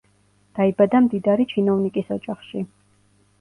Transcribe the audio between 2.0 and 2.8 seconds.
ოჯახში.